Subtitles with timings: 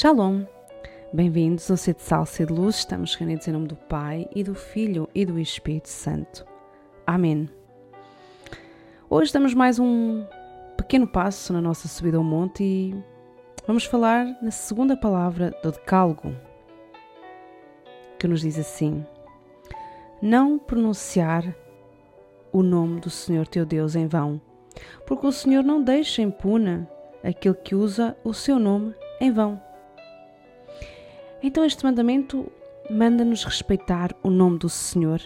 [0.00, 0.44] Shalom!
[1.12, 2.76] Bem-vindos ao Sede Sal, Sede Luz.
[2.76, 6.46] Estamos reunidos em nome do Pai e do Filho e do Espírito Santo.
[7.04, 7.50] Amém.
[9.10, 10.24] Hoje damos mais um
[10.76, 13.04] pequeno passo na nossa subida ao monte e
[13.66, 16.32] vamos falar na segunda palavra do Decálogo,
[18.20, 19.04] que nos diz assim:
[20.22, 21.42] Não pronunciar
[22.52, 24.40] o nome do Senhor teu Deus em vão,
[25.04, 26.86] porque o Senhor não deixa impune
[27.24, 29.66] aquele que usa o seu nome em vão.
[31.42, 32.50] Então, este mandamento
[32.90, 35.20] manda-nos respeitar o nome do Senhor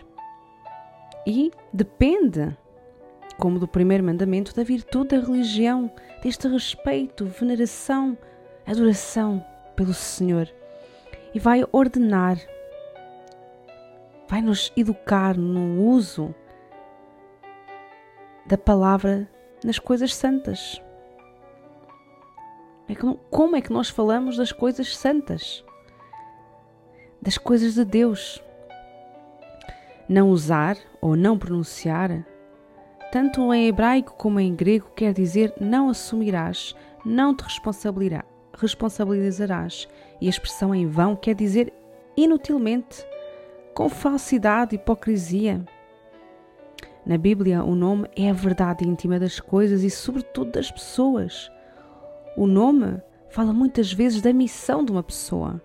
[1.27, 2.57] e depende,
[3.39, 5.91] como do primeiro mandamento, da virtude da religião,
[6.23, 8.17] deste respeito, veneração,
[8.67, 9.45] adoração
[9.75, 10.48] pelo Senhor
[11.34, 12.39] e vai ordenar,
[14.29, 16.34] vai nos educar no uso
[18.47, 19.29] da palavra
[19.65, 20.83] nas coisas santas.
[22.89, 22.94] É
[23.31, 25.65] como é que nós falamos das coisas santas?
[27.23, 28.42] Das coisas de Deus.
[30.09, 32.27] Não usar ou não pronunciar,
[33.12, 36.75] tanto em hebraico como em grego, quer dizer não assumirás,
[37.06, 37.45] não te
[38.55, 39.89] responsabilizarás.
[40.20, 41.73] E a expressão em vão quer dizer
[42.17, 43.06] inutilmente,
[43.73, 45.65] com falsidade, hipocrisia.
[47.06, 51.48] Na Bíblia, o nome é a verdade íntima das coisas e, sobretudo, das pessoas.
[52.37, 53.00] O nome
[53.31, 55.62] fala muitas vezes da missão de uma pessoa.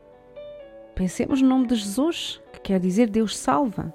[0.98, 3.94] Pensemos no nome de Jesus, que quer dizer Deus salva,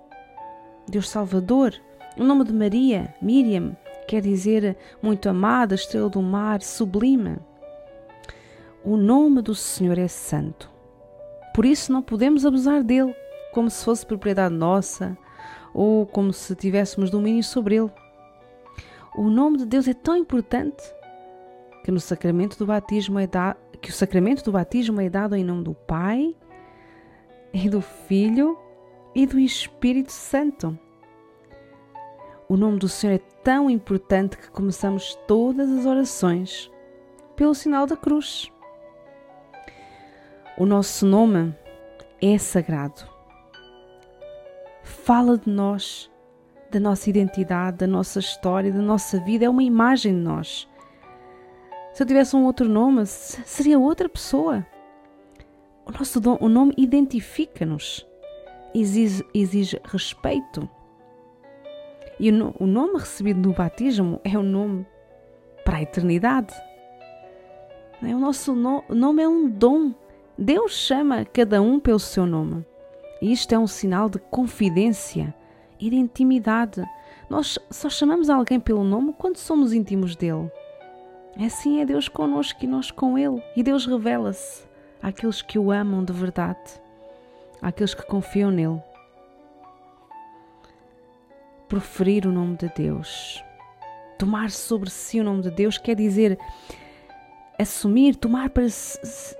[0.88, 1.74] Deus Salvador.
[2.16, 7.38] O nome de Maria, Miriam, quer dizer muito amada, estrela do mar, sublime.
[8.84, 10.70] O nome do Senhor é santo.
[11.52, 13.12] Por isso não podemos abusar dele,
[13.52, 15.18] como se fosse propriedade nossa,
[15.74, 17.90] ou como se tivéssemos domínio sobre ele.
[19.16, 20.84] O nome de Deus é tão importante
[21.82, 25.42] que no sacramento do batismo é dado, que o sacramento do batismo é dado em
[25.42, 26.36] nome do Pai
[27.52, 28.58] e do Filho
[29.14, 30.78] e do Espírito Santo.
[32.48, 36.70] O nome do Senhor é tão importante que começamos todas as orações
[37.36, 38.50] pelo sinal da cruz.
[40.58, 41.54] O nosso nome
[42.20, 43.12] é sagrado
[45.04, 46.10] fala de nós,
[46.70, 50.68] da nossa identidade, da nossa história, da nossa vida, é uma imagem de nós.
[51.92, 54.66] Se eu tivesse um outro nome, seria outra pessoa.
[55.92, 58.06] O nosso o nome identifica-nos,
[58.74, 60.66] exige, exige respeito.
[62.18, 64.86] E o, o nome recebido no batismo é um nome
[65.66, 66.54] para a eternidade.
[68.00, 69.92] O nosso no, nome é um dom.
[70.38, 72.64] Deus chama cada um pelo seu nome.
[73.20, 75.34] E isto é um sinal de confidência
[75.78, 76.82] e de intimidade.
[77.28, 80.50] Nós só chamamos alguém pelo nome quando somos íntimos dele.
[81.38, 83.42] Assim é Deus conosco e nós com ele.
[83.54, 84.71] E Deus revela-se
[85.02, 86.80] àqueles que o amam de verdade,
[87.60, 88.80] àqueles que confiam nele.
[91.68, 93.42] Proferir o nome de Deus,
[94.18, 96.38] tomar sobre si o nome de Deus, quer dizer
[97.58, 98.66] assumir, tomar para,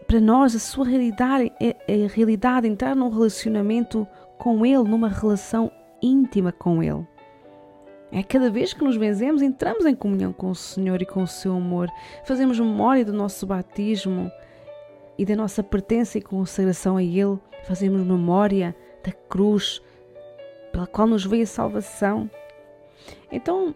[0.07, 4.07] para nós a sua realidade, a, realidade, entrar num relacionamento
[4.39, 5.71] com Ele, numa relação
[6.01, 7.07] íntima com Ele.
[8.11, 11.27] É cada vez que nos benzemos, entramos em comunhão com o Senhor e com o
[11.27, 11.89] seu amor,
[12.25, 14.31] fazemos memória do nosso batismo
[15.23, 18.75] e da nossa pertença e consagração a Ele, fazemos memória
[19.05, 19.81] da cruz
[20.73, 22.29] pela qual nos veio a salvação.
[23.31, 23.73] Então,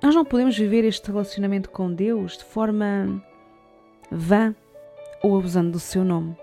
[0.00, 3.20] nós não podemos viver este relacionamento com Deus de forma
[4.12, 4.54] vã
[5.24, 6.36] ou abusando do seu nome,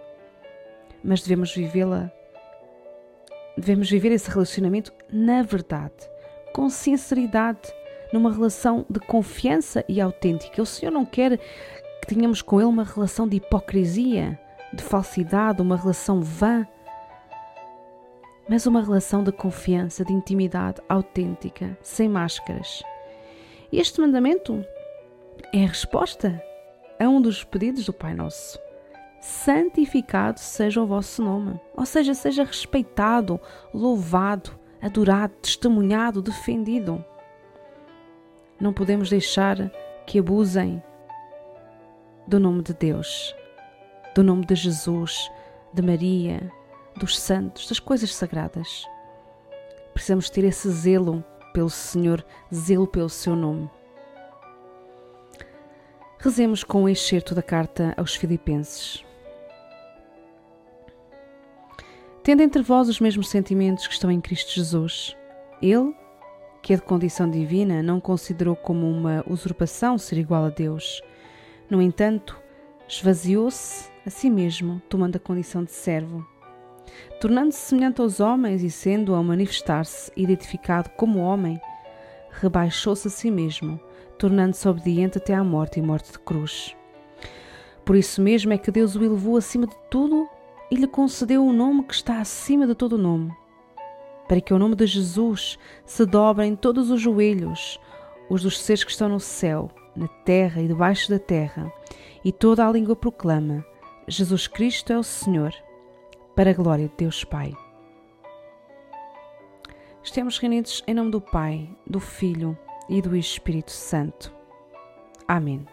[1.02, 2.12] mas devemos vivê-la,
[3.56, 5.96] devemos viver esse relacionamento na verdade,
[6.52, 7.74] com sinceridade,
[8.12, 10.62] numa relação de confiança e autêntica.
[10.62, 11.40] O Senhor não quer
[12.02, 14.40] que tenhamos com Ele uma relação de hipocrisia,
[14.74, 16.68] de falsidade, uma relação vã,
[18.48, 22.82] mas uma relação de confiança, de intimidade autêntica, sem máscaras.
[23.72, 24.66] Este mandamento
[25.54, 26.42] é a resposta
[27.00, 28.60] a um dos pedidos do Pai Nosso.
[29.22, 33.40] Santificado seja o vosso nome, ou seja, seja respeitado,
[33.74, 37.04] louvado, adorado, testemunhado, defendido.
[38.60, 39.70] Não podemos deixar
[40.06, 40.82] que abusem
[42.30, 43.36] do nome de Deus,
[44.14, 45.32] do nome de Jesus,
[45.74, 46.54] de Maria,
[46.96, 48.86] dos santos, das coisas sagradas.
[49.96, 52.24] Precisamos ter esse zelo pelo Senhor,
[52.54, 53.68] zelo pelo seu nome.
[56.20, 59.04] Rezemos com o excerto da carta aos Filipenses.
[62.22, 65.18] Tendo entre vós os mesmos sentimentos que estão em Cristo Jesus,
[65.64, 65.96] Ele,
[66.62, 71.02] que é de condição divina, não considerou como uma usurpação ser igual a Deus.
[71.70, 72.36] No entanto,
[72.88, 76.26] esvaziou-se, a si mesmo, tomando a condição de servo.
[77.22, 81.62] Tornando-se semelhante aos homens e sendo a manifestar-se identificado como homem,
[82.32, 83.80] rebaixou-se a si mesmo,
[84.18, 86.76] tornando-se obediente até à morte e morte de cruz.
[87.86, 90.28] Por isso mesmo é que Deus o elevou acima de tudo
[90.72, 93.32] e lhe concedeu o um nome que está acima de todo nome,
[94.28, 97.80] para que o nome de Jesus se dobrem todos os joelhos,
[98.28, 101.72] os dos seres que estão no céu, na terra e debaixo da terra,
[102.24, 103.66] e toda a língua proclama:
[104.08, 105.54] Jesus Cristo é o Senhor,
[106.36, 107.54] para a glória de Deus Pai.
[110.04, 112.58] Estamos reunidos em nome do Pai, do Filho
[112.88, 114.34] e do Espírito Santo.
[115.28, 115.66] Amém.